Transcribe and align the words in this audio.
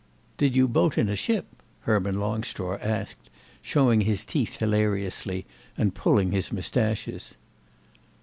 "Did 0.37 0.55
you 0.55 0.67
boat 0.67 0.97
in 0.97 1.09
a 1.09 1.15
ship?" 1.15 1.45
Herman 1.81 2.15
Longstraw 2.17 2.79
asked, 2.81 3.29
showing 3.61 4.01
his 4.01 4.25
teeth 4.25 4.57
hilariously 4.57 5.45
and 5.77 5.93
pulling 5.93 6.31
his 6.31 6.51
moustaches. 6.51 7.35